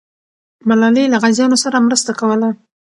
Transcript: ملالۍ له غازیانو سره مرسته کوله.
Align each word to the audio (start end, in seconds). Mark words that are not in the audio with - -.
ملالۍ 0.67 1.05
له 1.09 1.17
غازیانو 1.23 1.57
سره 1.63 1.83
مرسته 1.87 2.11
کوله. 2.19 2.49